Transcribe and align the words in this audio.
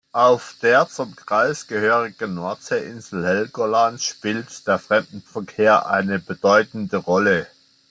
Auf 0.13 0.55
der 0.63 0.87
zum 0.87 1.15
Kreis 1.15 1.67
gehörigen 1.67 2.33
Nordseeinsel 2.33 3.23
Helgoland 3.23 4.01
spielt 4.01 4.65
der 4.65 4.79
Fremdenverkehr 4.79 5.85
eine 5.91 6.17
bedeutende 6.17 6.97
Rolle. 6.97 7.45